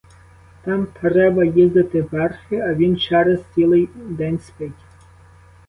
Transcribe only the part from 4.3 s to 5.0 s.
спить.